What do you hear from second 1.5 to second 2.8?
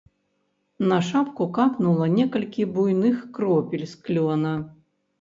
капнула некалькі